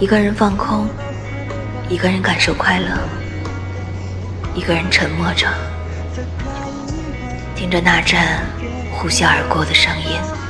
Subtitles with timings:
[0.00, 0.86] 一个人放空
[1.88, 2.86] 一个人感受快乐
[4.54, 5.48] 一个人沉默着
[7.56, 8.20] 听着那阵
[8.92, 10.47] 呼啸而过的声音。